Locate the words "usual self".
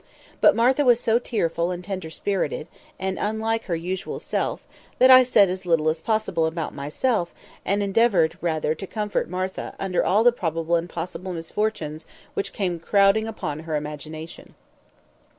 3.75-4.65